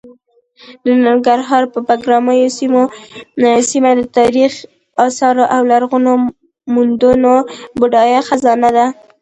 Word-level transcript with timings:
د 0.83 0.85
ننګرهار 1.05 1.63
د 1.73 1.75
بګراميو 1.87 2.55
سیمه 3.73 3.91
د 3.95 4.01
تاریخي 4.17 4.59
اثارو 5.05 5.43
او 5.55 5.61
لرغونو 5.71 6.11
موندنو 6.73 7.35
بډایه 7.79 8.21
خزانه 8.27 8.69
ده. 8.77 8.85